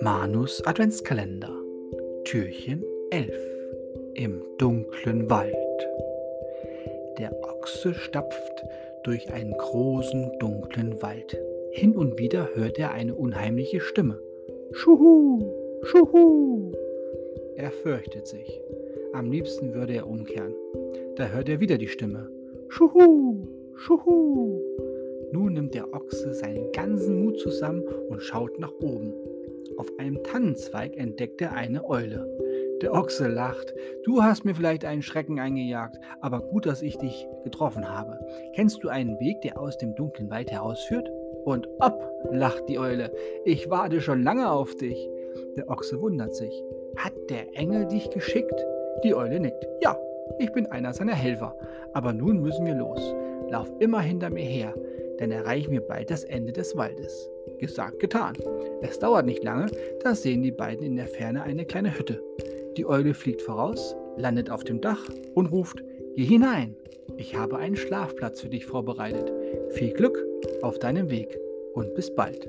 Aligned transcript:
Manus 0.00 0.60
Adventskalender 0.66 1.50
Türchen 2.24 2.84
11 3.10 3.30
Im 4.14 4.42
dunklen 4.58 5.30
Wald 5.30 5.54
Der 7.18 7.32
Ochse 7.42 7.94
stapft 7.94 8.64
durch 9.04 9.32
einen 9.32 9.52
großen 9.52 10.38
dunklen 10.40 11.00
Wald. 11.02 11.38
Hin 11.70 11.96
und 11.96 12.18
wieder 12.18 12.48
hört 12.54 12.78
er 12.78 12.92
eine 12.92 13.14
unheimliche 13.14 13.80
Stimme. 13.80 14.20
Schuhu, 14.72 15.52
schuhu. 15.82 16.72
Er 17.56 17.70
fürchtet 17.70 18.26
sich. 18.26 18.60
Am 19.12 19.30
liebsten 19.30 19.74
würde 19.74 19.94
er 19.94 20.06
umkehren. 20.06 20.54
Da 21.16 21.28
hört 21.28 21.48
er 21.48 21.60
wieder 21.60 21.78
die 21.78 21.88
Stimme. 21.88 22.30
Schuhu, 22.68 23.46
schuhu. 23.74 24.60
Nun 25.32 25.54
nimmt 25.54 25.74
der 25.74 25.92
Ochse 25.92 26.32
seinen 26.34 26.70
ganzen 26.72 27.24
Mut 27.24 27.38
zusammen 27.38 27.82
und 28.08 28.22
schaut 28.22 28.58
nach 28.58 28.72
oben. 28.80 29.12
Auf 29.76 29.86
einem 29.98 30.22
Tannenzweig 30.22 30.96
entdeckt 30.96 31.40
er 31.40 31.52
eine 31.52 31.88
Eule. 31.88 32.26
Der 32.82 32.92
Ochse 32.92 33.28
lacht. 33.28 33.74
Du 34.04 34.22
hast 34.22 34.44
mir 34.44 34.54
vielleicht 34.54 34.84
einen 34.84 35.02
Schrecken 35.02 35.38
eingejagt, 35.38 35.98
aber 36.20 36.40
gut, 36.40 36.66
dass 36.66 36.82
ich 36.82 36.98
dich 36.98 37.26
getroffen 37.44 37.88
habe. 37.88 38.18
Kennst 38.54 38.82
du 38.82 38.88
einen 38.88 39.18
Weg, 39.20 39.40
der 39.42 39.58
aus 39.58 39.78
dem 39.78 39.94
dunklen 39.94 40.30
Wald 40.30 40.50
herausführt? 40.50 41.10
Und 41.44 41.68
ob, 41.80 42.02
lacht 42.30 42.68
die 42.68 42.78
Eule, 42.78 43.12
ich 43.44 43.70
warte 43.70 44.00
schon 44.00 44.22
lange 44.22 44.50
auf 44.50 44.74
dich. 44.76 45.08
Der 45.56 45.68
Ochse 45.68 46.00
wundert 46.00 46.34
sich. 46.34 46.64
Hat 46.96 47.14
der 47.30 47.56
Engel 47.56 47.86
dich 47.86 48.10
geschickt? 48.10 48.64
Die 49.04 49.14
Eule 49.14 49.40
nickt. 49.40 49.66
Ja, 49.82 49.98
ich 50.38 50.52
bin 50.52 50.66
einer 50.66 50.92
seiner 50.92 51.14
Helfer. 51.14 51.56
Aber 51.92 52.12
nun 52.12 52.40
müssen 52.40 52.66
wir 52.66 52.74
los. 52.74 53.14
Lauf 53.50 53.70
immer 53.78 54.00
hinter 54.00 54.30
mir 54.30 54.44
her 54.44 54.74
dann 55.18 55.30
erreichen 55.30 55.72
wir 55.72 55.80
bald 55.80 56.10
das 56.10 56.24
Ende 56.24 56.52
des 56.52 56.76
Waldes. 56.76 57.30
Gesagt, 57.58 58.00
getan. 58.00 58.34
Es 58.82 58.98
dauert 58.98 59.26
nicht 59.26 59.44
lange, 59.44 59.66
da 60.02 60.14
sehen 60.14 60.42
die 60.42 60.52
beiden 60.52 60.84
in 60.84 60.96
der 60.96 61.08
Ferne 61.08 61.42
eine 61.42 61.64
kleine 61.64 61.96
Hütte. 61.96 62.22
Die 62.76 62.86
Eule 62.86 63.14
fliegt 63.14 63.42
voraus, 63.42 63.94
landet 64.16 64.50
auf 64.50 64.64
dem 64.64 64.80
Dach 64.80 65.08
und 65.34 65.46
ruft, 65.46 65.82
Geh 66.16 66.24
hinein, 66.24 66.76
ich 67.16 67.36
habe 67.36 67.58
einen 67.58 67.76
Schlafplatz 67.76 68.40
für 68.40 68.48
dich 68.48 68.66
vorbereitet. 68.66 69.32
Viel 69.70 69.92
Glück 69.92 70.18
auf 70.62 70.78
deinem 70.78 71.10
Weg 71.10 71.38
und 71.74 71.94
bis 71.94 72.14
bald. 72.14 72.48